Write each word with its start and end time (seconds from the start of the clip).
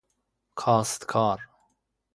کاستکار 0.55 1.39